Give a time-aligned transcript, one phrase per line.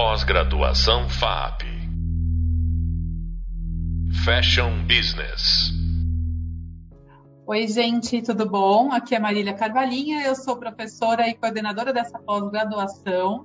[0.00, 1.64] Pós-graduação FAP.
[4.24, 5.72] Fashion Business.
[7.44, 8.92] Oi, gente, tudo bom?
[8.92, 13.44] Aqui é Marília Carvalhinha, eu sou professora e coordenadora dessa pós-graduação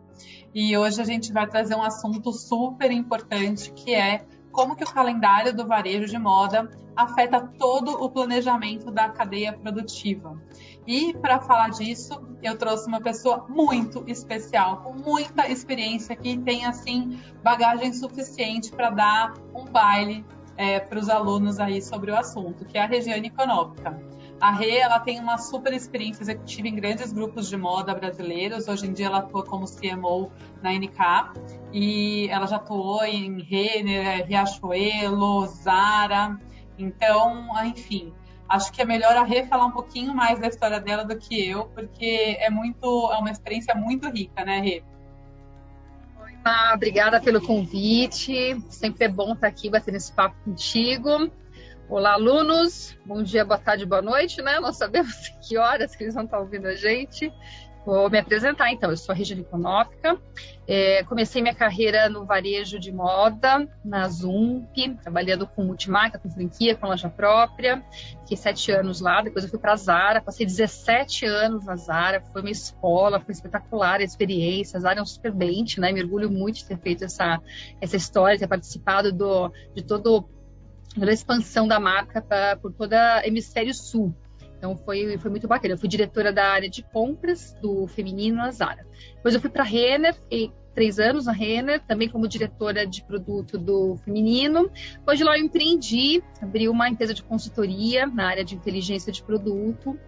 [0.53, 4.93] e hoje a gente vai trazer um assunto super importante que é como que o
[4.93, 10.39] calendário do varejo de moda afeta todo o planejamento da cadeia produtiva.
[10.85, 16.65] E para falar disso, eu trouxe uma pessoa muito especial, com muita experiência, que tem
[16.65, 20.25] assim bagagem suficiente para dar um baile
[20.57, 23.99] é, para os alunos aí sobre o assunto, que é a Regiane Econômica.
[24.39, 28.67] A Rê, ela tem uma super experiência executiva em grandes grupos de moda brasileiros.
[28.67, 30.31] Hoje em dia ela atua como CMO
[30.61, 36.37] na NK e ela já atuou em Renner, Riachuelo, Zara.
[36.77, 38.13] Então, enfim,
[38.49, 41.47] acho que é melhor a Rê falar um pouquinho mais da história dela do que
[41.47, 44.83] eu, porque é muito, é uma experiência muito rica, né, Rê?
[46.21, 48.59] Oi, Má, obrigada pelo convite.
[48.69, 51.31] Sempre é bom estar aqui batendo esse papo contigo.
[51.89, 52.97] Olá, alunos.
[53.05, 54.59] Bom dia, boa tarde, boa noite, né?
[54.59, 57.31] Não sabemos que horas que eles vão estar ouvindo a gente.
[57.85, 58.89] Vou me apresentar, então.
[58.89, 60.17] Eu sou a Regina Económica.
[60.65, 66.75] É, comecei minha carreira no varejo de moda, na Zump, trabalhando com multimarca, com franquia,
[66.75, 67.83] com loja própria.
[68.21, 72.21] Fiquei sete anos lá, depois eu fui para a Zara, passei 17 anos na Zara,
[72.31, 74.77] foi uma escola, foi espetacular a experiência.
[74.77, 75.91] A Zara é um super bente, né?
[75.91, 77.41] Me orgulho muito de ter feito essa,
[77.81, 80.29] essa história, ter participado do, de todo,
[80.95, 84.15] toda a expansão da marca pra, por toda o hemisfério sul.
[84.63, 85.73] Então foi, foi muito bacana.
[85.73, 88.87] Eu fui diretora da área de compras do feminino na Zara.
[89.15, 90.15] Depois eu fui para a Renner,
[90.73, 94.71] três anos na Renner, também como diretora de produto do feminino.
[94.93, 99.21] Depois de lá eu empreendi, abri uma empresa de consultoria na área de inteligência de
[99.21, 99.99] produto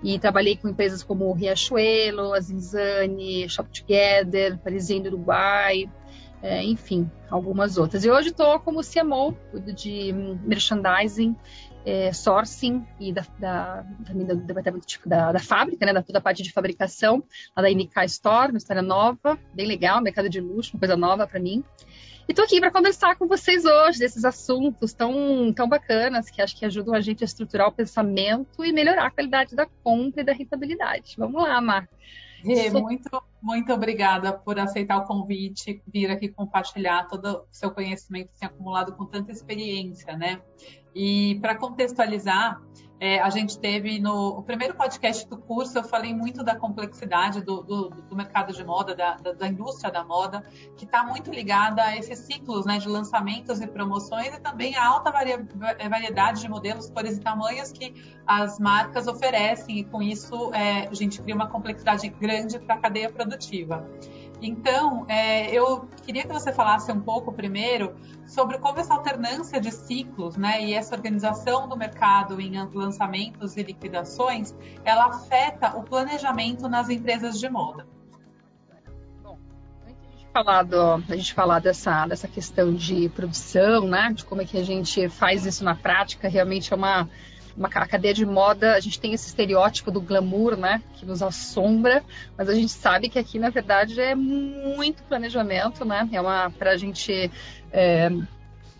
[0.00, 5.90] e trabalhei com empresas como Riachuelo, Azinzane, Shop Together, Parisien Uruguai,
[6.44, 8.04] é, enfim, algumas outras.
[8.04, 10.12] E hoje estou como CMO, cuido de
[10.44, 11.34] merchandising
[11.86, 13.84] é, sourcing e da, da,
[14.84, 17.22] tipo, da, da, fábrica, né, da toda a parte de fabricação,
[17.56, 21.26] lá da NK Store, uma história nova, bem legal, mercado de luxo, uma coisa nova
[21.26, 21.64] para mim.
[22.26, 26.56] E estou aqui para conversar com vocês hoje desses assuntos tão, tão bacanas que acho
[26.56, 30.24] que ajudam a gente a estruturar o pensamento e melhorar a qualidade da compra e
[30.24, 31.16] da rentabilidade.
[31.18, 31.88] Vamos lá, Mar.
[32.44, 38.30] Rê, muito, muito obrigada por aceitar o convite, vir aqui compartilhar todo o seu conhecimento
[38.34, 40.42] assim, acumulado com tanta experiência, né?
[40.94, 42.60] E para contextualizar,
[43.00, 47.62] é, a gente teve no primeiro podcast do curso, eu falei muito da complexidade do,
[47.62, 50.44] do, do mercado de moda, da, da, da, indústria da moda,
[50.76, 54.86] que está muito ligada a esses ciclos né, de lançamentos e promoções e também a
[54.86, 57.94] alta variedade de modelos, cores e tamanhos que
[58.26, 62.78] as marcas oferecem, e com isso é, a gente cria uma complexidade grande para a
[62.78, 63.86] cadeia produtiva.
[64.40, 67.96] Então, é, eu queria que você falasse um pouco primeiro
[68.26, 73.62] sobre como essa alternância de ciclos, né, e essa organização do mercado em lançamentos e
[73.62, 77.86] liquidações, ela afeta o planejamento nas empresas de moda.
[79.22, 79.38] Bom,
[81.08, 85.08] a gente falar dessa, dessa questão de produção, né, de como é que a gente
[85.08, 87.08] faz isso na prática, realmente é uma
[87.56, 92.02] uma cadeia de moda, a gente tem esse estereótipo do glamour, né, que nos assombra,
[92.36, 96.72] mas a gente sabe que aqui, na verdade, é muito planejamento, né, é uma, para
[96.72, 97.30] a gente...
[97.72, 98.10] É,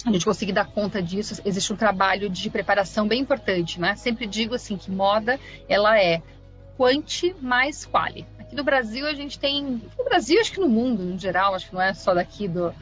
[0.06, 3.96] a gente conseguir dar conta disso, existe um trabalho de preparação bem importante, né?
[3.96, 6.20] Sempre digo assim que moda, ela é
[6.76, 8.26] quanti mais quali.
[8.38, 11.68] Aqui no Brasil a gente tem, no Brasil acho que no mundo em geral, acho
[11.68, 12.74] que não é só daqui do,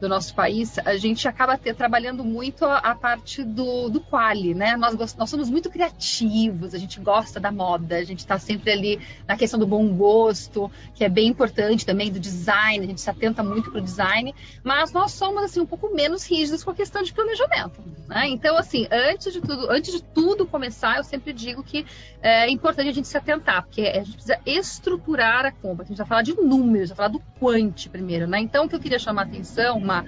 [0.00, 4.54] do nosso país, a gente acaba ter, trabalhando muito a, a parte do, do quali,
[4.54, 4.76] né?
[4.76, 9.00] Nós, nós somos muito criativos, a gente gosta da moda, a gente está sempre ali
[9.28, 13.10] na questão do bom gosto, que é bem importante também, do design, a gente se
[13.10, 14.34] atenta muito para o design,
[14.64, 18.26] mas nós somos, assim, um pouco menos rígidos com a questão de planejamento, né?
[18.28, 21.84] Então, assim, antes de tudo, antes de tudo começar, eu sempre digo que
[22.22, 25.98] é importante a gente se atentar, porque a gente precisa estruturar a compra, a gente
[25.98, 28.38] vai falar de números, vai falar do quanti primeiro, né?
[28.40, 30.04] Então, o que eu queria chamar a atenção, uma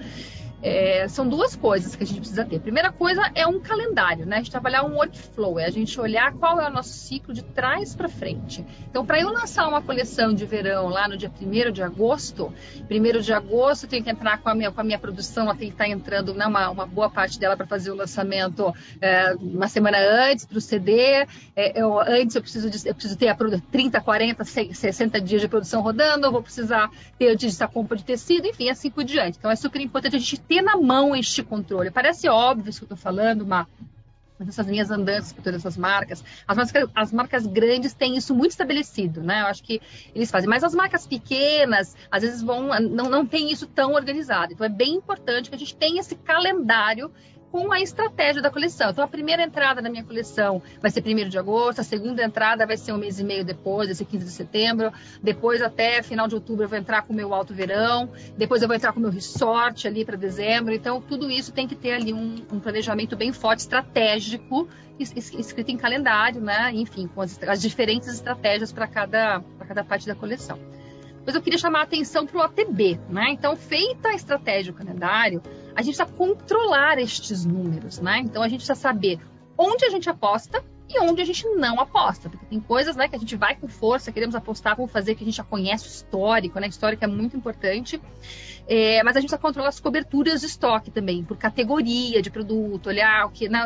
[0.63, 2.59] é, são duas coisas que a gente precisa ter.
[2.59, 4.37] Primeira coisa é um calendário, né?
[4.37, 7.43] A gente trabalhar um workflow, é a gente olhar qual é o nosso ciclo de
[7.43, 8.65] trás para frente.
[8.89, 12.53] Então, para eu lançar uma coleção de verão lá no dia 1 de agosto,
[12.89, 15.55] 1 de agosto eu tenho que entrar com a minha, com a minha produção, ela
[15.55, 19.35] tem que estar entrando, né, uma, uma boa parte dela para fazer o lançamento é,
[19.35, 21.27] uma semana antes para o CD.
[21.55, 25.49] É, eu, antes eu preciso, de, eu preciso ter a 30, 40, 60 dias de
[25.49, 26.89] produção rodando, eu vou precisar
[27.19, 29.37] ter essa compra de tecido, enfim, assim por diante.
[29.37, 31.89] Então, é super importante a gente ter ter na mão este controle.
[31.89, 33.67] Parece óbvio isso que eu estou falando, mas
[34.47, 36.23] essas linhas andantes por todas essas marcas.
[36.47, 39.41] As marcas, as marcas grandes têm isso muito estabelecido, né?
[39.41, 39.81] Eu acho que
[40.13, 40.49] eles fazem.
[40.49, 44.53] Mas as marcas pequenas, às vezes, vão não, não tem isso tão organizado.
[44.53, 47.11] Então, é bem importante que a gente tenha esse calendário
[47.53, 48.89] com a estratégia da coleção.
[48.89, 52.65] Então, a primeira entrada na minha coleção vai ser 1 de agosto, a segunda entrada
[52.65, 54.91] vai ser um mês e meio depois, esse 15 de setembro,
[55.21, 58.67] depois até final de outubro eu vou entrar com o meu alto verão, depois eu
[58.67, 60.73] vou entrar com o meu resort ali para dezembro.
[60.73, 64.67] Então, tudo isso tem que ter ali um, um planejamento bem forte, estratégico,
[64.97, 66.71] escrito em calendário, né?
[66.73, 70.57] Enfim, com as, as diferentes estratégias para cada, cada parte da coleção.
[71.23, 73.27] Mas eu queria chamar a atenção para o ATB, né?
[73.29, 75.39] Então, feita a estratégia, o calendário,
[75.75, 78.19] a gente precisa controlar estes números, né?
[78.19, 79.19] Então, a gente precisa saber
[79.57, 83.15] onde a gente aposta e onde a gente não aposta, porque tem coisas né, que
[83.15, 85.89] a gente vai com força, queremos apostar, vamos fazer que a gente já conhece o
[85.89, 86.67] histórico, né?
[86.67, 88.01] Histórico é muito importante,
[88.67, 92.87] é, mas a gente precisa controlar as coberturas de estoque também, por categoria de produto,
[92.87, 93.49] olhar o que.
[93.49, 93.65] Não,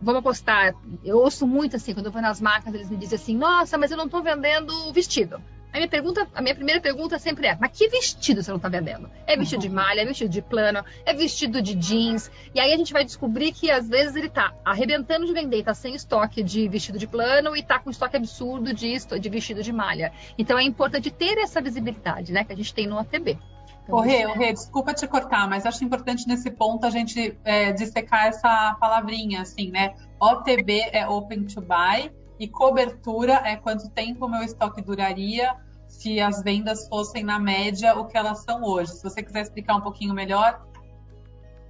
[0.00, 0.74] vamos apostar.
[1.04, 3.90] Eu ouço muito assim, quando eu vou nas marcas, eles me dizem assim: nossa, mas
[3.90, 5.40] eu não estou vendendo vestido.
[5.72, 8.68] A minha, pergunta, a minha primeira pergunta sempre é: mas que vestido você não está
[8.68, 9.10] vendendo?
[9.26, 12.30] É vestido de malha, é vestido de plano, é vestido de jeans.
[12.54, 15.74] E aí a gente vai descobrir que às vezes ele está arrebentando de vender, está
[15.74, 19.72] sem estoque de vestido de plano e está com estoque absurdo de, de vestido de
[19.72, 20.12] malha.
[20.38, 23.38] Então é importante ter essa visibilidade, né, que a gente tem no ATB.
[23.84, 24.32] Então, Ô, Rê, é...
[24.32, 29.42] Rê, desculpa te cortar, mas acho importante nesse ponto a gente é, dissecar essa palavrinha,
[29.42, 29.94] assim, né?
[30.20, 35.56] OTB é Open to Buy e cobertura é quanto tempo o meu estoque duraria
[35.86, 38.92] se as vendas fossem na média o que elas são hoje.
[38.92, 40.64] Se você quiser explicar um pouquinho melhor.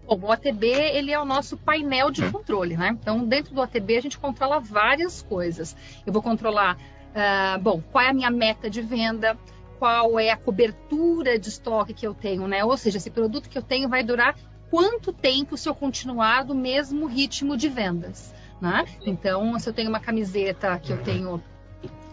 [0.07, 2.97] Bom, o ATB ele é o nosso painel de controle, né?
[3.01, 5.77] Então, dentro do ATB a gente controla várias coisas.
[6.05, 9.39] Eu vou controlar, uh, bom, qual é a minha meta de venda,
[9.79, 12.65] qual é a cobertura de estoque que eu tenho, né?
[12.65, 14.35] Ou seja, esse produto que eu tenho vai durar
[14.71, 18.35] quanto tempo se eu continuar do mesmo ritmo de vendas.
[18.61, 18.85] Né?
[19.07, 21.43] Então, se eu tenho uma camiseta que eu tenho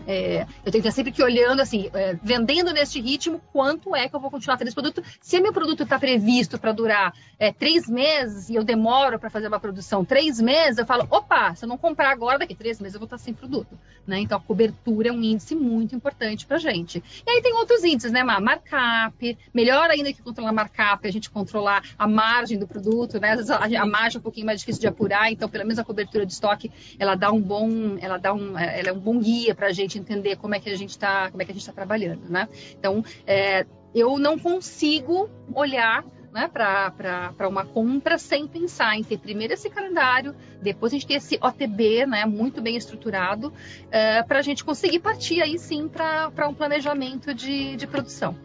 [0.08, 4.08] é, eu tenho que estar sempre que olhando, assim, é, vendendo neste ritmo, quanto é
[4.08, 5.04] que eu vou continuar tendo esse produto.
[5.22, 9.48] Se meu produto está previsto para durar é, três meses e eu demoro para fazer
[9.48, 12.96] uma produção três meses, eu falo, opa, se eu não comprar agora, daqui três meses
[12.96, 13.78] eu vou estar sem produto.
[14.06, 14.20] Né?
[14.20, 17.04] Então, a cobertura é um índice muito importante para gente.
[17.26, 18.40] E aí tem outros índices, né, Mar?
[18.40, 23.32] Markup, melhor ainda que controlar markup, a gente controlar a margem do produto, né?
[23.32, 25.80] Às vezes a, a margem é um pouquinho mais difícil de apurar, então, pelo menos
[25.80, 29.20] a cobertura de estoque, ela dá um bom, ela dá um, ela é um bom
[29.20, 31.54] guia para a gente entender como é que a gente está, como é que a
[31.54, 32.48] gente está trabalhando, né?
[32.78, 36.04] Então, é, eu não consigo olhar
[36.36, 41.14] né, para uma compra sem pensar em ter primeiro esse calendário, depois a gente ter
[41.14, 43.54] esse OTB né, muito bem estruturado,
[43.90, 48.36] é, para a gente conseguir partir aí sim para um planejamento de, de produção.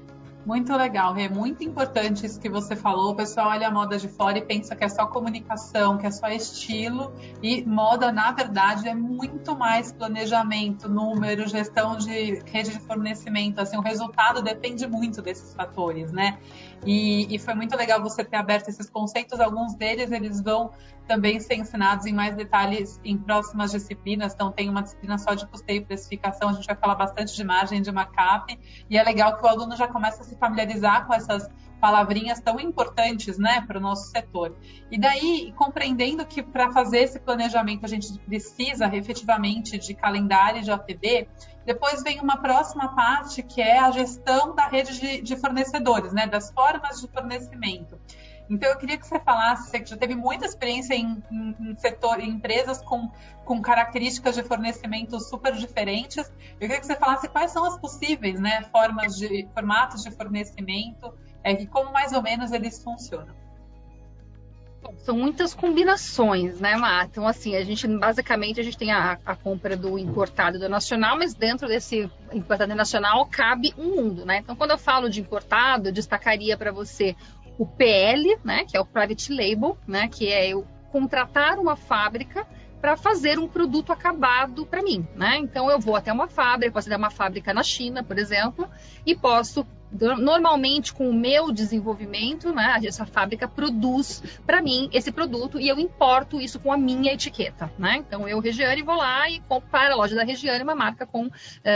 [0.45, 3.13] Muito legal, é muito importante isso que você falou.
[3.13, 6.11] O pessoal olha a moda de fora e pensa que é só comunicação, que é
[6.11, 7.13] só estilo.
[7.43, 13.61] E moda, na verdade, é muito mais planejamento, número, gestão de rede de fornecimento.
[13.61, 16.39] Assim, o resultado depende muito desses fatores, né?
[16.87, 19.39] E, e foi muito legal você ter aberto esses conceitos.
[19.41, 20.71] Alguns deles eles vão
[21.11, 24.33] também ser ensinados em mais detalhes em próximas disciplinas.
[24.33, 27.43] Então, tem uma disciplina só de custeio e precificação, a gente vai falar bastante de
[27.43, 28.57] margem de markup,
[28.89, 31.49] e é legal que o aluno já comece a se familiarizar com essas
[31.81, 34.55] palavrinhas tão importantes né, para o nosso setor.
[34.91, 40.71] E daí, compreendendo que para fazer esse planejamento a gente precisa efetivamente de calendário de
[40.71, 41.29] OTB,
[41.65, 46.27] depois vem uma próxima parte que é a gestão da rede de, de fornecedores, né,
[46.27, 47.99] das formas de fornecimento.
[48.51, 51.77] Então, eu queria que você falasse, você que já teve muita experiência em, em, em
[51.77, 53.09] setor, em empresas com,
[53.45, 56.29] com características de fornecimento super diferentes.
[56.55, 61.15] Eu queria que você falasse quais são as possíveis né, formas de, formatos de fornecimento
[61.45, 63.39] é, e como mais ou menos eles funcionam.
[64.99, 67.07] São muitas combinações, né, Mar?
[67.07, 71.17] Então, assim, a gente basicamente a gente tem a, a compra do importado do nacional,
[71.19, 74.39] mas dentro desse importado e nacional cabe um mundo, né?
[74.39, 77.15] Então, quando eu falo de importado, eu destacaria para você
[77.60, 82.46] o PL, né, que é o Private Label, né, que é eu contratar uma fábrica
[82.81, 85.36] para fazer um produto acabado para mim, né?
[85.36, 88.67] Então eu vou até uma fábrica, posso ter uma fábrica na China, por exemplo,
[89.05, 95.60] e posso normalmente com o meu desenvolvimento, né, essa fábrica produz para mim esse produto
[95.60, 97.96] e eu importo isso com a minha etiqueta, né?
[97.96, 101.26] Então eu Regiane vou lá e compro para a loja da Regiane uma marca com
[101.26, 101.31] uh,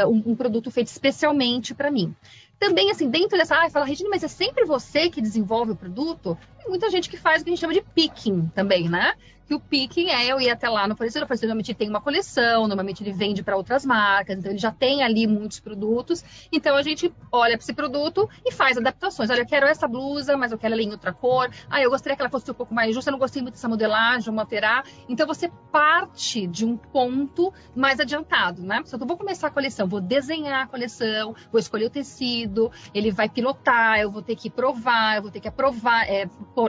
[0.08, 2.14] um, um produto feito especialmente para mim
[2.58, 6.38] também, assim, dentro dessa área, fala, Regina, mas é sempre você que desenvolve o produto?
[6.68, 9.14] Muita gente que faz o que a gente chama de picking também, né?
[9.46, 12.00] que o picking é eu ir até lá no fornecedor, o fornecedor normalmente tem uma
[12.00, 16.24] coleção, normalmente ele vende para outras marcas, então ele já tem ali muitos produtos.
[16.50, 19.30] Então a gente olha para esse produto e faz adaptações.
[19.30, 21.50] Olha, eu quero essa blusa, mas eu quero ela em outra cor.
[21.68, 23.68] Ah, eu gostaria que ela fosse um pouco mais justa, eu não gostei muito dessa
[23.68, 24.84] modelagem, vamos alterar.
[25.08, 28.82] Então você parte de um ponto mais adiantado, né?
[28.86, 33.10] Então eu vou começar a coleção, vou desenhar a coleção, vou escolher o tecido, ele
[33.10, 36.26] vai pilotar, eu vou ter que provar, eu vou ter que aprovar, é,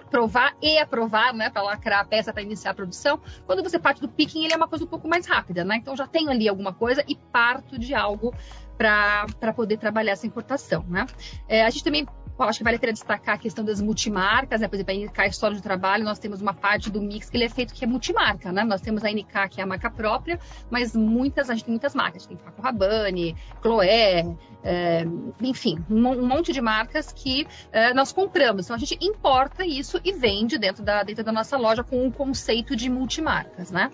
[0.10, 3.20] provar e aprovar, né, para lacrar a peça para iniciar a produção.
[3.46, 5.77] Quando você parte do picking, ele é uma coisa um pouco mais rápida, né?
[5.77, 8.34] Então já tenho ali alguma coisa e parto de algo
[8.77, 11.05] para poder trabalhar essa importação, né?
[11.48, 12.05] É, a gente também
[12.44, 14.67] acho que vale a pena destacar a questão das multimarcas, né?
[14.67, 17.46] Por exemplo, a NK História de Trabalho, nós temos uma parte do mix que ele
[17.46, 18.63] é feito que é multimarca, né?
[18.63, 20.39] Nós temos a NK, que é a marca própria,
[20.70, 22.24] mas muitas, a gente tem muitas marcas.
[22.24, 24.25] A gente tem Paco Rabanne, Chloé,
[24.63, 25.05] é,
[25.41, 28.65] enfim, um, um, monte de marcas que é, nós compramos.
[28.65, 32.12] Então, a gente importa isso e vende dentro da, dentro da nossa loja com um
[32.12, 33.89] conceito de multimarcas, né?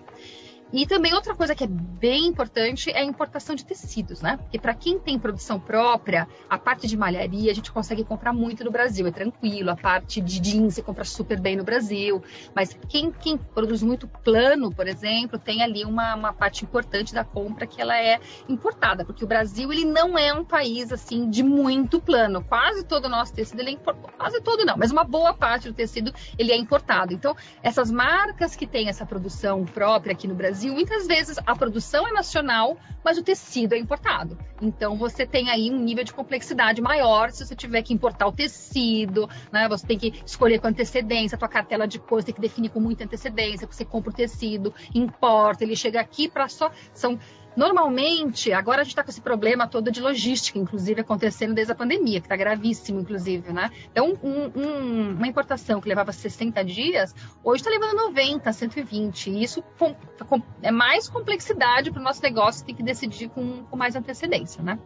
[0.72, 4.38] E também outra coisa que é bem importante é a importação de tecidos, né?
[4.38, 8.64] Porque para quem tem produção própria, a parte de malharia a gente consegue comprar muito
[8.64, 9.70] no Brasil, é tranquilo.
[9.70, 12.22] A parte de jeans você compra super bem no Brasil.
[12.54, 17.22] Mas quem, quem produz muito plano, por exemplo, tem ali uma, uma parte importante da
[17.22, 21.42] compra que ela é importada, porque o Brasil ele não é um país assim de
[21.42, 22.42] muito plano.
[22.42, 25.68] Quase todo o nosso tecido ele é importado, quase todo não, mas uma boa parte
[25.68, 27.12] do tecido ele é importado.
[27.12, 31.56] Então essas marcas que têm essa produção própria aqui no Brasil Brasil, muitas vezes a
[31.56, 34.38] produção é nacional, mas o tecido é importado.
[34.60, 38.32] Então você tem aí um nível de complexidade maior se você tiver que importar o
[38.32, 39.68] tecido, né?
[39.68, 42.78] Você tem que escolher com antecedência, a tua cartela de cores tem que definir com
[42.78, 47.18] muita antecedência, você compra o tecido, importa, ele chega aqui para só são
[47.56, 51.74] Normalmente, agora a gente está com esse problema todo de logística, inclusive acontecendo desde a
[51.74, 53.70] pandemia, que está gravíssimo, inclusive, né?
[53.90, 59.30] Então, um, um, uma importação que levava 60 dias, hoje está levando 90, 120.
[59.30, 59.94] E isso com,
[60.26, 64.62] com, é mais complexidade para o nosso negócio, tem que decidir com, com mais antecedência,
[64.62, 64.78] né?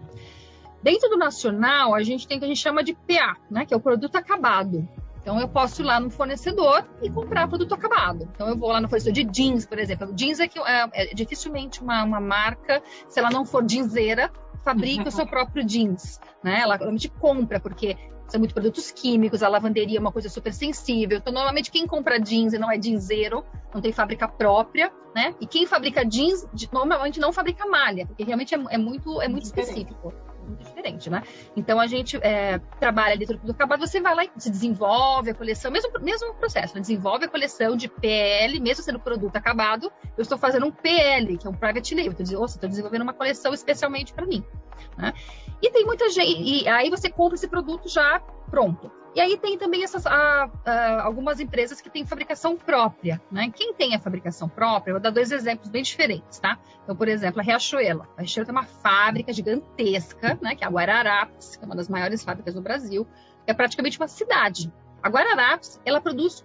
[0.83, 3.65] Dentro do nacional, a gente tem o que a gente chama de PA, né?
[3.65, 4.89] Que é o produto acabado.
[5.27, 8.29] Então eu posso ir lá no fornecedor e comprar produto acabado.
[8.33, 10.15] Então eu vou lá no fornecedor de jeans, por exemplo.
[10.15, 14.31] Jeans é que é, é dificilmente uma, uma marca, se ela não for jeanseira,
[14.63, 16.61] fabrica o seu próprio jeans, né?
[16.61, 17.97] Ela realmente compra porque
[18.29, 21.19] são muitos produtos químicos, a lavanderia é uma coisa super sensível.
[21.19, 25.35] Então, normalmente, quem compra jeans e não é jeanseiro, não tem fábrica própria, né?
[25.41, 29.43] E quem fabrica jeans, normalmente não fabrica malha, porque realmente é, é muito, é muito
[29.43, 30.13] específico
[30.47, 31.23] muito diferente, né?
[31.57, 35.35] Então a gente é, trabalha dentro do acabado, você vai lá e se desenvolve a
[35.35, 36.81] coleção, mesmo, mesmo processo, né?
[36.81, 41.47] desenvolve a coleção de PL, mesmo sendo produto acabado, eu estou fazendo um PL, que
[41.47, 42.13] é um private label,
[42.45, 44.45] estou desenvolvendo uma coleção especialmente para mim.
[44.97, 45.13] Né?
[45.63, 48.91] E tem muita gente, e aí você compra esse produto já pronto.
[49.17, 53.51] E aí tem também essas ah, ah, algumas empresas que têm fabricação própria, né?
[53.51, 56.59] Quem tem a fabricação própria, eu vou dar dois exemplos bem diferentes, tá?
[56.85, 58.07] Então, por exemplo, a Riachuelo.
[58.15, 60.55] A Riachuelo tem uma fábrica gigantesca, né?
[60.55, 63.07] Que é a Guararapes, que é uma das maiores fábricas do Brasil.
[63.47, 64.71] É praticamente uma cidade.
[65.03, 66.45] A Guararapes, ela produz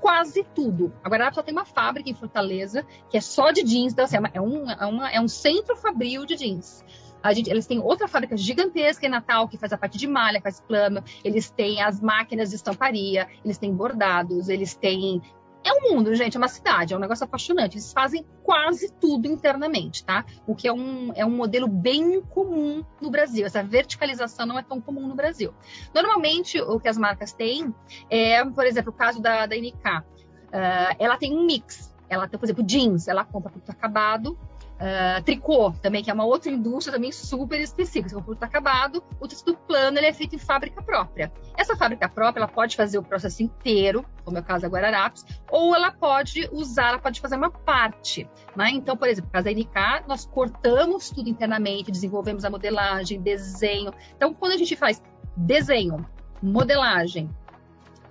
[0.00, 0.92] quase tudo.
[1.04, 4.16] A Guararapes só tem uma fábrica em Fortaleza que é só de jeans, então, assim,
[4.34, 6.84] é, um, é, uma, é um centro fabril de jeans.
[7.22, 10.40] A gente, eles têm outra fábrica gigantesca em Natal, que faz a parte de malha,
[10.40, 11.02] faz plano.
[11.24, 15.20] Eles têm as máquinas de estamparia, eles têm bordados, eles têm.
[15.64, 17.74] É um mundo, gente, é uma cidade, é um negócio apaixonante.
[17.74, 20.24] Eles fazem quase tudo internamente, tá?
[20.46, 23.44] O que é um, é um modelo bem comum no Brasil.
[23.44, 25.52] Essa verticalização não é tão comum no Brasil.
[25.92, 27.74] Normalmente, o que as marcas têm
[28.08, 30.04] é, por exemplo, o caso da, da NK.
[30.48, 31.94] Uh, ela tem um mix.
[32.08, 34.38] Ela tem, por exemplo, jeans, ela compra produto acabado,
[34.78, 38.10] Uh, tricô também, que é uma outra indústria também super específica.
[38.10, 41.32] Se o produto acabado, o tecido plano ele é feito em fábrica própria.
[41.56, 45.26] Essa fábrica própria ela pode fazer o processo inteiro, como é o caso da Guararapes,
[45.50, 48.30] ou ela pode usar, ela pode fazer uma parte.
[48.54, 48.70] Né?
[48.70, 53.92] Então, por exemplo, no caso da NK, nós cortamos tudo internamente, desenvolvemos a modelagem, desenho.
[54.16, 55.02] Então, quando a gente faz
[55.36, 56.06] desenho,
[56.40, 57.28] modelagem,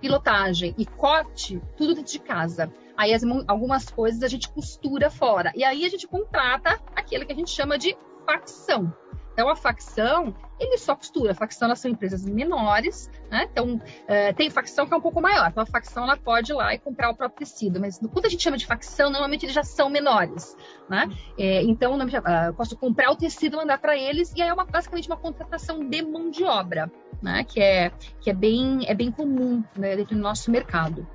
[0.02, 2.72] pilotagem e corte, tudo dentro de casa.
[2.98, 5.52] Aí as, algumas coisas a gente costura fora.
[5.56, 8.92] E aí a gente contrata aquele que a gente chama de facção.
[9.38, 11.32] Então, a facção, ele só costura.
[11.32, 13.48] A facção, elas são empresas menores, né?
[13.52, 15.50] Então, é, tem facção que é um pouco maior.
[15.52, 17.80] Então, a facção, ela pode ir lá e comprar o próprio tecido.
[17.80, 20.58] Mas, quando a gente chama de facção, normalmente eles já são menores,
[20.90, 21.08] né?
[21.38, 22.00] É, então,
[22.48, 25.88] eu posso comprar o tecido, mandar para eles, e aí é uma, basicamente uma contratação
[25.88, 27.44] de mão de obra, né?
[27.44, 31.08] Que é, que é, bem, é bem comum né, dentro do nosso mercado.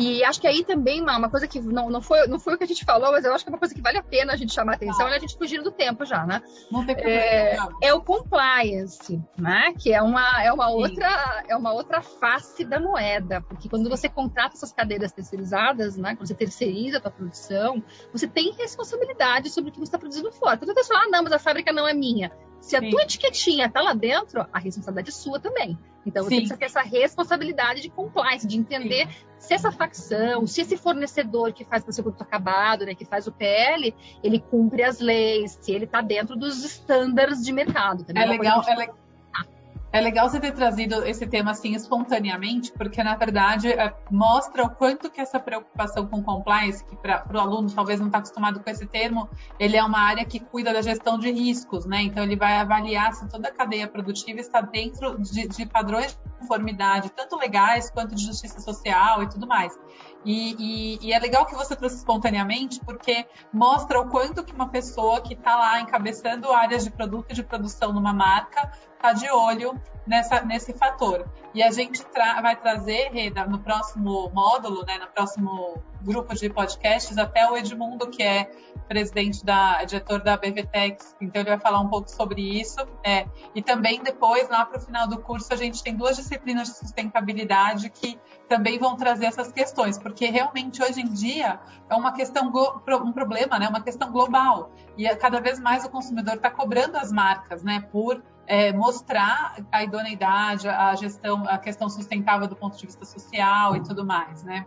[0.00, 2.58] E acho que aí também, uma, uma coisa que não, não, foi, não foi o
[2.58, 4.32] que a gente falou, mas eu acho que é uma coisa que vale a pena
[4.32, 5.10] a gente chamar a atenção, ah.
[5.10, 6.42] é a gente fugindo do tempo já, né?
[6.70, 7.76] Não tem problema.
[7.82, 9.74] É, é o compliance, né?
[9.78, 14.08] Que é uma, é, uma outra, é uma outra face da moeda, porque quando você
[14.08, 16.16] contrata essas cadeiras terceirizadas, né?
[16.16, 20.32] Quando você terceiriza a tua produção, você tem responsabilidade sobre o que você está produzindo
[20.32, 20.58] fora.
[20.62, 22.32] Então, você fala, ah, não, mas a fábrica não é minha.
[22.60, 22.90] Se a Sim.
[22.90, 25.78] tua etiquetinha está lá dentro, a responsabilidade é sua também.
[26.04, 26.36] Então você Sim.
[26.36, 29.14] precisa ter essa responsabilidade de compliance, de entender Sim.
[29.38, 33.26] se essa facção, se esse fornecedor que faz o seu produto acabado, né, que faz
[33.26, 38.04] o PL, ele cumpre as leis, se ele está dentro dos estándares de mercado.
[38.08, 38.96] É legal, é legal
[39.92, 44.70] é legal você ter trazido esse tema assim espontaneamente, porque na verdade é, mostra o
[44.70, 48.70] quanto que essa preocupação com compliance, que para o aluno talvez não está acostumado com
[48.70, 49.28] esse termo,
[49.58, 52.02] ele é uma área que cuida da gestão de riscos, né?
[52.02, 56.38] Então ele vai avaliar se toda a cadeia produtiva está dentro de, de padrões de
[56.38, 59.76] conformidade, tanto legais quanto de justiça social e tudo mais.
[60.24, 64.68] E, e, e, é legal que você trouxe espontaneamente, porque mostra o quanto que uma
[64.68, 69.30] pessoa que está lá encabeçando áreas de produto e de produção numa marca está de
[69.30, 71.26] olho nessa, nesse fator.
[71.52, 76.48] E a gente tra vai trazer, Reda, no próximo módulo, né, no próximo grupo de
[76.48, 78.50] podcasts, até o Edmundo, que é
[78.88, 82.80] presidente da diretor da BVTEX, então ele vai falar um pouco sobre isso.
[83.04, 86.68] É, e também depois, lá para o final do curso, a gente tem duas disciplinas
[86.68, 92.12] de sustentabilidade que também vão trazer essas questões, porque realmente hoje em dia é uma
[92.12, 94.72] questão, um problema, né, uma questão global.
[94.96, 99.84] E cada vez mais o consumidor está cobrando as marcas, né, por é, mostrar a
[99.84, 104.66] idoneidade, a gestão, a questão sustentável do ponto de vista social e tudo mais, né?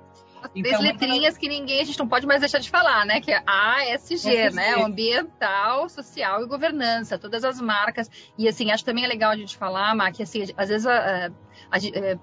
[0.55, 3.19] Então, Três letrinhas que ninguém, a gente não pode mais deixar de falar, né?
[3.19, 4.75] Que é ASG, né?
[4.81, 8.09] Ambiental, Social e Governança, todas as marcas.
[8.37, 10.93] E assim, acho também é legal a gente falar, Má, que assim, às vezes a,
[10.93, 11.31] é,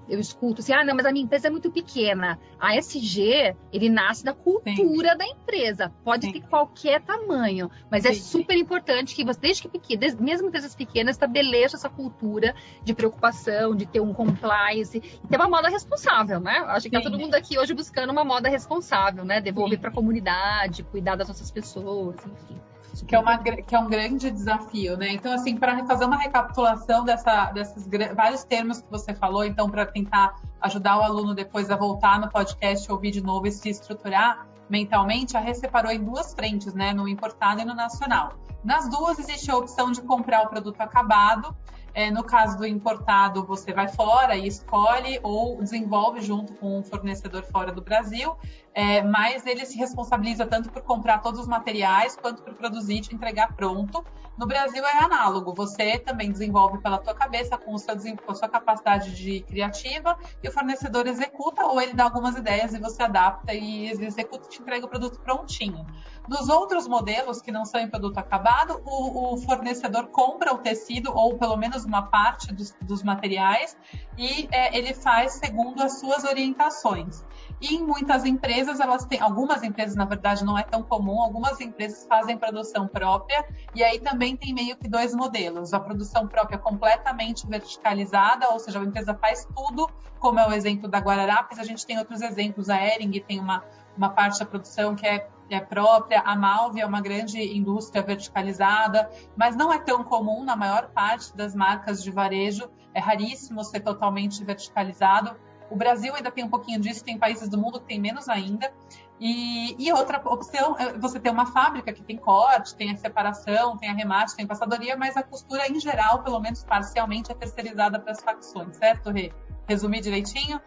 [0.08, 2.38] eu escuto assim, ah, não, mas a minha empresa é muito pequena.
[2.58, 5.18] A SG, ele nasce da cultura Sim.
[5.18, 5.92] da empresa.
[6.04, 6.32] Pode Sim.
[6.32, 8.18] ter qualquer tamanho, mas é Sim.
[8.18, 12.54] é super importante que você, desde que pequeno, desde, mesmo empresas pequenas, estabeleça essa cultura
[12.82, 16.58] de preocupação, de ter um compliance e ter uma moda responsável, né?
[16.68, 19.40] Acho que tá todo mundo aqui hoje buscando uma moda responsável, né?
[19.40, 22.69] Devolver para a comunidade, cuidar das nossas pessoas, enfim
[23.06, 25.12] que é, uma, que é um grande desafio, né?
[25.12, 29.86] Então, assim, para fazer uma recapitulação dessa, desses vários termos que você falou, então, para
[29.86, 34.46] tentar ajudar o aluno depois a voltar no podcast, ouvir de novo e se estruturar
[34.68, 36.92] mentalmente, a Rê separou em duas frentes, né?
[36.92, 38.34] No importado e no nacional.
[38.62, 41.56] Nas duas existe a opção de comprar o produto acabado,
[41.92, 46.82] é, no caso do importado, você vai fora e escolhe ou desenvolve junto com um
[46.82, 48.36] fornecedor fora do Brasil,
[48.72, 53.00] é, mas ele se responsabiliza tanto por comprar todos os materiais quanto por produzir e
[53.00, 54.04] te entregar pronto.
[54.38, 58.48] No Brasil é análogo, você também desenvolve pela tua cabeça com, seu, com a sua
[58.48, 63.52] capacidade de criativa e o fornecedor executa ou ele dá algumas ideias e você adapta
[63.52, 65.84] e executa e te entrega o produto prontinho.
[66.28, 71.12] Nos outros modelos que não são em produto acabado, o, o fornecedor compra o tecido
[71.12, 73.76] ou pelo menos uma parte dos, dos materiais
[74.16, 77.24] e é, ele faz segundo as suas orientações.
[77.60, 81.60] E em muitas empresas, elas têm, algumas empresas, na verdade, não é tão comum, algumas
[81.60, 85.74] empresas fazem produção própria, e aí também tem meio que dois modelos.
[85.74, 90.88] A produção própria completamente verticalizada, ou seja, a empresa faz tudo, como é o exemplo
[90.88, 93.62] da Guararapes, a gente tem outros exemplos, a Ering tem uma,
[93.96, 99.10] uma parte da produção que é é própria, a Malve é uma grande indústria verticalizada,
[99.36, 103.80] mas não é tão comum na maior parte das marcas de varejo, é raríssimo ser
[103.80, 105.36] totalmente verticalizado.
[105.70, 108.72] O Brasil ainda tem um pouquinho disso, tem países do mundo que tem menos ainda.
[109.20, 113.76] E, e, outra opção é você ter uma fábrica que tem corte, tem a separação,
[113.76, 118.00] tem a remate, tem passadoria, mas a costura em geral, pelo menos parcialmente, é terceirizada
[118.00, 119.30] para as facções, certo, Rê?
[119.68, 120.58] Resumir direitinho?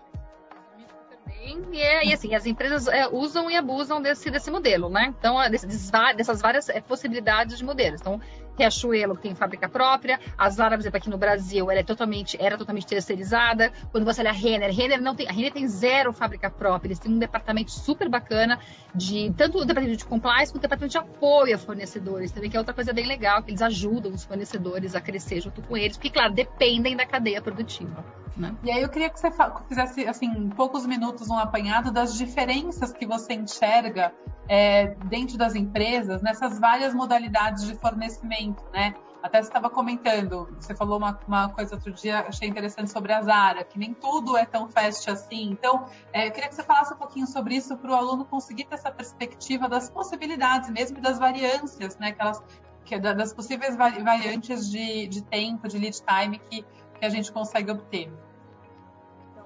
[1.44, 5.14] E, é, e assim, as empresas é, usam e abusam desse, desse modelo, né?
[5.18, 8.00] Então, é, dessas, dessas várias é, possibilidades de modelos.
[8.00, 8.22] Então,
[8.58, 10.20] Riachuelo, que tem fábrica própria.
[10.38, 13.72] A Zara, por exemplo, aqui no Brasil, ela é totalmente, era totalmente terceirizada.
[13.92, 16.89] Quando você olha a Renner, Renner não tem, a Renner tem zero fábrica própria.
[16.89, 18.60] Eles têm um departamento super bacana
[18.94, 22.56] de tanto o departamento de compliance quanto o departamento de apoio a fornecedores também, que
[22.56, 25.98] é outra coisa bem legal, que eles ajudam os fornecedores a crescer junto com eles,
[25.98, 28.06] porque, claro, dependem da cadeia produtiva.
[28.36, 28.56] Né?
[28.63, 29.30] E aí eu queria que você
[29.68, 34.12] fizesse, assim, em poucos minutos um apanhado das diferenças que você enxerga
[34.48, 38.96] é, dentro das empresas nessas várias modalidades de fornecimento, né?
[39.22, 43.22] Até você estava comentando, você falou uma, uma, coisa outro dia, achei interessante sobre a
[43.22, 45.50] Zara, que nem tudo é tão fast assim.
[45.50, 48.66] Então, é, eu queria que você falasse um pouquinho sobre isso para o aluno conseguir
[48.66, 52.10] ter essa perspectiva das possibilidades, mesmo das variâncias, né?
[52.10, 52.44] Aquelas,
[52.84, 56.66] que, das possíveis variantes de, de tempo, de lead time que,
[57.00, 58.12] que a gente consegue obter.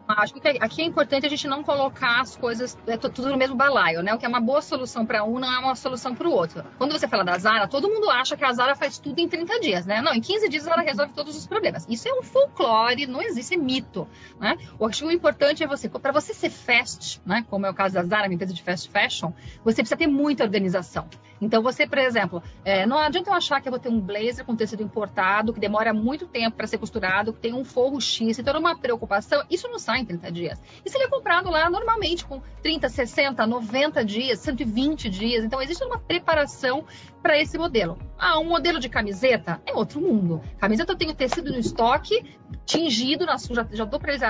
[0.08, 3.56] Acho que aqui é importante a gente não colocar as coisas é, tudo no mesmo
[3.56, 4.14] balaio, né?
[4.14, 6.64] O que é uma boa solução para um não é uma solução para o outro.
[6.78, 9.60] Quando você fala da Zara, todo mundo acha que a Zara faz tudo em 30
[9.60, 10.02] dias, né?
[10.02, 11.86] Não, em 15 dias ela resolve todos os problemas.
[11.90, 14.08] Isso é um folclore, não existe é mito,
[14.40, 14.58] né?
[14.80, 17.46] Eu acho que o importante é você, para você ser fast, né?
[17.50, 19.32] Como é o caso da Zara, minha empresa de fast fashion,
[19.64, 21.08] você precisa ter muita organização.
[21.40, 24.44] Então você, por exemplo, é, não adianta eu achar que eu vou ter um blazer
[24.44, 28.40] com tecido importado, que demora muito tempo para ser costurado, que tem um forro X,
[28.40, 29.44] então uma preocupação.
[29.50, 30.62] Isso não sai em 30 dias.
[30.86, 35.44] Isso ele é comprado lá normalmente com 30, 60, 90 dias, 120 dias.
[35.44, 36.86] Então existe uma preparação
[37.22, 37.98] para esse modelo.
[38.18, 40.42] Ah, um modelo de camiseta é outro mundo.
[40.60, 42.24] Camiseta eu tenho tecido no estoque,
[42.66, 44.24] tingido, nas, já, já dou para eles,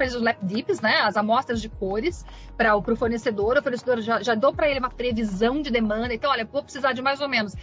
[0.00, 2.24] eles os lap dips, né, as amostras de cores
[2.56, 3.56] para o fornecedor.
[3.56, 6.12] O fornecedor já, já dou para ele uma previsão de demanda.
[6.12, 7.54] Então, olha, vou precisar de mais ou menos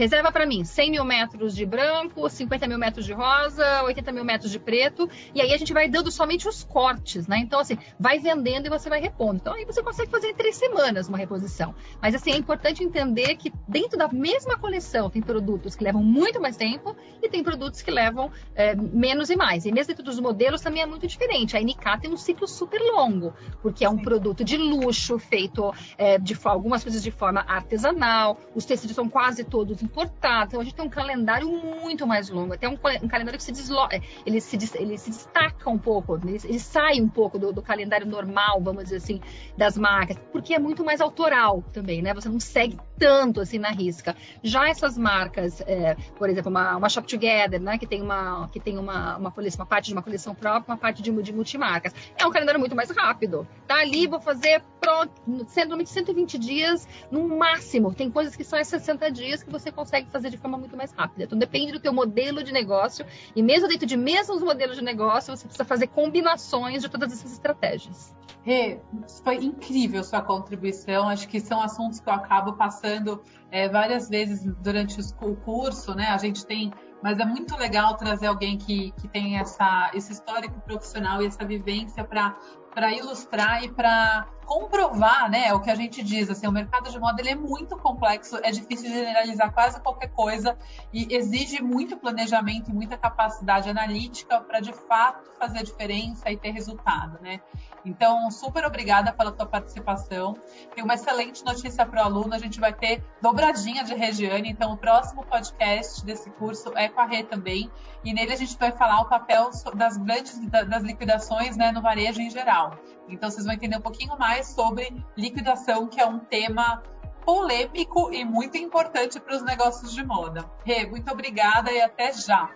[0.00, 4.24] Reserva para mim 100 mil metros de branco, 50 mil metros de rosa, 80 mil
[4.24, 5.06] metros de preto.
[5.34, 7.36] E aí a gente vai dando somente os cortes, né?
[7.36, 9.34] Então, assim, vai vendendo e você vai repondo.
[9.42, 11.74] Então, aí você consegue fazer em três semanas uma reposição.
[12.00, 16.40] Mas, assim, é importante entender que dentro da mesma coleção tem produtos que levam muito
[16.40, 19.66] mais tempo e tem produtos que levam é, menos e mais.
[19.66, 21.58] E mesmo dentro dos modelos também é muito diferente.
[21.58, 24.04] A NK tem um ciclo super longo, porque é um Sim.
[24.04, 28.40] produto de luxo, feito é, de algumas coisas de forma artesanal.
[28.54, 30.48] Os tecidos são quase todos importado.
[30.48, 33.52] Então a gente tem um calendário muito mais longo, até um, um calendário que se
[33.52, 37.52] desloca, é, ele se, ele se destaca um pouco, ele, ele sai um pouco do,
[37.52, 39.20] do, calendário normal, vamos dizer assim,
[39.56, 42.14] das marcas, porque é muito mais autoral também, né?
[42.14, 44.14] Você não segue tanto assim na risca.
[44.42, 47.78] Já essas marcas, é, por exemplo, uma, uma Shop Together, né?
[47.78, 50.78] Que tem uma que tem uma, uma, coleção, uma parte de uma coleção própria, uma
[50.78, 51.94] parte de, de multimarcas.
[52.16, 53.46] É um calendário muito mais rápido.
[53.66, 55.12] Tá ali, vou fazer pronto,
[55.46, 57.94] 120 dias no máximo.
[57.94, 60.92] Tem coisas que são é 60 dias que você consegue fazer de forma muito mais
[60.92, 61.24] rápida.
[61.24, 65.34] Então depende do teu modelo de negócio e mesmo dentro de mesmos modelos de negócio,
[65.34, 68.14] você precisa fazer combinações de todas essas estratégias.
[68.42, 68.80] Rê,
[69.22, 71.08] foi incrível sua contribuição.
[71.08, 76.08] Acho que são assuntos que eu acabo passando é, várias vezes durante o curso, né?
[76.08, 80.58] A gente tem, mas é muito legal trazer alguém que, que tem essa, esse histórico
[80.60, 86.28] profissional e essa vivência para ilustrar e para comprovar, né, o que a gente diz,
[86.28, 90.58] assim, o mercado de moda ele é muito complexo, é difícil generalizar quase qualquer coisa
[90.92, 96.36] e exige muito planejamento e muita capacidade analítica para de fato fazer a diferença e
[96.36, 97.40] ter resultado, né?
[97.84, 100.34] Então, super obrigada pela tua participação.
[100.74, 104.72] Tem uma excelente notícia para o aluno, a gente vai ter dobradinha de Regiane, então
[104.72, 107.70] o próximo podcast desse curso é com a Rê também,
[108.04, 112.20] e nele a gente vai falar o papel das grandes das liquidações, né, no varejo
[112.20, 112.76] em geral.
[113.08, 116.82] Então vocês vão entender um pouquinho mais sobre liquidação, que é um tema
[117.24, 120.50] polêmico e muito importante para os negócios de moda.
[120.64, 122.50] Rê, muito obrigada e até já.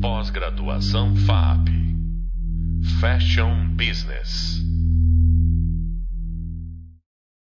[0.00, 1.68] Pós-graduação FAP
[3.00, 4.54] Fashion Business.